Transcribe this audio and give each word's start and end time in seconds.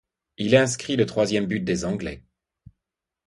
Il 0.37 0.55
inscrit 0.55 0.95
le 0.95 1.05
troisième 1.05 1.45
but 1.45 1.59
des 1.59 1.85
Anglais. 1.85 2.23